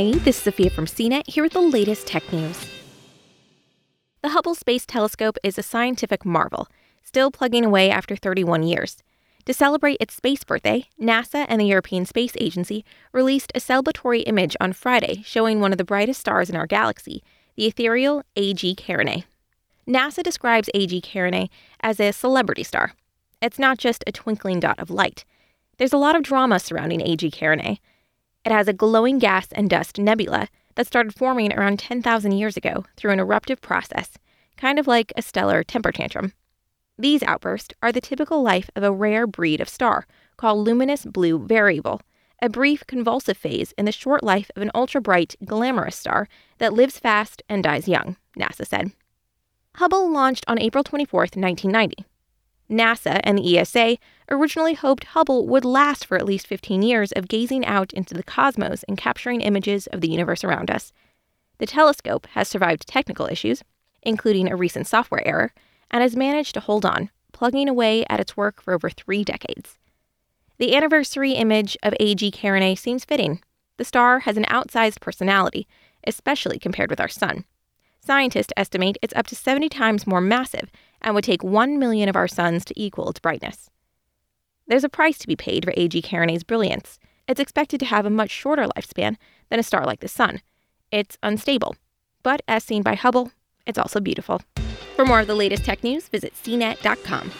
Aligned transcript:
Hey, 0.00 0.12
this 0.12 0.38
is 0.38 0.44
Sophia 0.44 0.70
from 0.70 0.86
CNET 0.86 1.28
here 1.28 1.42
with 1.42 1.52
the 1.52 1.60
latest 1.60 2.06
tech 2.06 2.32
news. 2.32 2.66
The 4.22 4.30
Hubble 4.30 4.54
Space 4.54 4.86
Telescope 4.86 5.36
is 5.42 5.58
a 5.58 5.62
scientific 5.62 6.24
marvel, 6.24 6.68
still 7.02 7.30
plugging 7.30 7.66
away 7.66 7.90
after 7.90 8.16
31 8.16 8.62
years. 8.62 9.02
To 9.44 9.52
celebrate 9.52 9.98
its 10.00 10.14
space 10.14 10.42
birthday, 10.42 10.86
NASA 10.98 11.44
and 11.50 11.60
the 11.60 11.66
European 11.66 12.06
Space 12.06 12.32
Agency 12.38 12.82
released 13.12 13.52
a 13.54 13.60
celebratory 13.60 14.22
image 14.26 14.56
on 14.58 14.72
Friday 14.72 15.20
showing 15.22 15.60
one 15.60 15.70
of 15.70 15.76
the 15.76 15.84
brightest 15.84 16.20
stars 16.20 16.48
in 16.48 16.56
our 16.56 16.66
galaxy, 16.66 17.22
the 17.56 17.66
ethereal 17.66 18.22
A.G. 18.36 18.76
Carinae. 18.76 19.24
NASA 19.86 20.22
describes 20.22 20.70
A.G. 20.72 21.02
Carinae 21.02 21.50
as 21.80 22.00
a 22.00 22.12
celebrity 22.12 22.62
star. 22.62 22.94
It's 23.42 23.58
not 23.58 23.76
just 23.76 24.02
a 24.06 24.12
twinkling 24.12 24.60
dot 24.60 24.78
of 24.78 24.88
light. 24.88 25.26
There's 25.76 25.92
a 25.92 25.98
lot 25.98 26.16
of 26.16 26.22
drama 26.22 26.58
surrounding 26.58 27.02
A.G. 27.02 27.30
Carinae. 27.30 27.80
It 28.44 28.52
has 28.52 28.68
a 28.68 28.72
glowing 28.72 29.18
gas 29.18 29.48
and 29.52 29.68
dust 29.68 29.98
nebula 29.98 30.48
that 30.74 30.86
started 30.86 31.14
forming 31.14 31.52
around 31.52 31.78
10,000 31.78 32.32
years 32.32 32.56
ago 32.56 32.84
through 32.96 33.12
an 33.12 33.20
eruptive 33.20 33.60
process, 33.60 34.12
kind 34.56 34.78
of 34.78 34.86
like 34.86 35.12
a 35.16 35.22
stellar 35.22 35.62
temper 35.62 35.92
tantrum. 35.92 36.32
These 36.98 37.22
outbursts 37.22 37.74
are 37.82 37.92
the 37.92 38.00
typical 38.00 38.42
life 38.42 38.70
of 38.76 38.82
a 38.82 38.92
rare 38.92 39.26
breed 39.26 39.60
of 39.60 39.68
star 39.68 40.06
called 40.36 40.66
luminous 40.66 41.04
blue 41.04 41.38
variable, 41.38 42.00
a 42.42 42.48
brief 42.48 42.86
convulsive 42.86 43.36
phase 43.36 43.72
in 43.76 43.84
the 43.84 43.92
short 43.92 44.22
life 44.22 44.50
of 44.56 44.62
an 44.62 44.70
ultra 44.74 45.00
bright, 45.00 45.34
glamorous 45.44 45.96
star 45.96 46.28
that 46.58 46.72
lives 46.72 46.98
fast 46.98 47.42
and 47.48 47.62
dies 47.62 47.88
young, 47.88 48.16
NASA 48.38 48.66
said. 48.66 48.92
Hubble 49.76 50.10
launched 50.10 50.44
on 50.48 50.58
April 50.58 50.82
24, 50.82 51.20
1990. 51.20 52.04
NASA 52.70 53.20
and 53.24 53.38
the 53.38 53.58
ESA 53.58 53.98
originally 54.30 54.74
hoped 54.74 55.04
Hubble 55.04 55.46
would 55.46 55.64
last 55.64 56.06
for 56.06 56.16
at 56.16 56.24
least 56.24 56.46
15 56.46 56.82
years 56.82 57.12
of 57.12 57.28
gazing 57.28 57.64
out 57.66 57.92
into 57.92 58.14
the 58.14 58.22
cosmos 58.22 58.82
and 58.84 58.96
capturing 58.96 59.40
images 59.40 59.86
of 59.88 60.00
the 60.00 60.10
universe 60.10 60.44
around 60.44 60.70
us. 60.70 60.92
The 61.58 61.66
telescope 61.66 62.26
has 62.32 62.48
survived 62.48 62.86
technical 62.86 63.26
issues, 63.26 63.62
including 64.02 64.50
a 64.50 64.56
recent 64.56 64.86
software 64.86 65.26
error, 65.26 65.52
and 65.90 66.02
has 66.02 66.16
managed 66.16 66.54
to 66.54 66.60
hold 66.60 66.86
on, 66.86 67.10
plugging 67.32 67.68
away 67.68 68.04
at 68.08 68.20
its 68.20 68.36
work 68.36 68.62
for 68.62 68.72
over 68.72 68.88
three 68.88 69.24
decades. 69.24 69.78
The 70.58 70.74
anniversary 70.76 71.32
image 71.32 71.76
of 71.82 71.94
A.G. 71.98 72.30
Carinae 72.30 72.78
seems 72.78 73.04
fitting. 73.04 73.42
The 73.76 73.84
star 73.84 74.20
has 74.20 74.36
an 74.36 74.44
outsized 74.44 75.00
personality, 75.00 75.66
especially 76.06 76.58
compared 76.58 76.90
with 76.90 77.00
our 77.00 77.08
Sun. 77.08 77.44
Scientists 78.00 78.52
estimate 78.56 78.96
it's 79.02 79.14
up 79.14 79.26
to 79.26 79.34
70 79.34 79.68
times 79.68 80.06
more 80.06 80.20
massive 80.20 80.70
and 81.02 81.14
would 81.14 81.24
take 81.24 81.42
1 81.42 81.78
million 81.78 82.08
of 82.08 82.16
our 82.16 82.28
suns 82.28 82.64
to 82.66 82.80
equal 82.80 83.10
its 83.10 83.20
brightness. 83.20 83.70
There's 84.70 84.84
a 84.84 84.88
price 84.88 85.18
to 85.18 85.26
be 85.26 85.34
paid 85.34 85.64
for 85.64 85.74
A.G. 85.76 86.00
Carinae's 86.00 86.44
brilliance. 86.44 87.00
It's 87.26 87.40
expected 87.40 87.80
to 87.80 87.86
have 87.86 88.06
a 88.06 88.10
much 88.10 88.30
shorter 88.30 88.68
lifespan 88.76 89.16
than 89.48 89.58
a 89.58 89.64
star 89.64 89.84
like 89.84 89.98
the 89.98 90.06
Sun. 90.06 90.42
It's 90.92 91.18
unstable, 91.24 91.74
but 92.22 92.40
as 92.46 92.62
seen 92.62 92.84
by 92.84 92.94
Hubble, 92.94 93.32
it's 93.66 93.80
also 93.80 93.98
beautiful. 93.98 94.42
For 94.94 95.04
more 95.04 95.18
of 95.18 95.26
the 95.26 95.34
latest 95.34 95.64
tech 95.64 95.82
news, 95.82 96.06
visit 96.06 96.34
cnet.com. 96.34 97.32